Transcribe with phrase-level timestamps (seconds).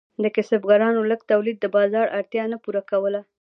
[0.23, 3.21] د کسبګرانو لږ تولید د بازار اړتیا نه پوره کوله.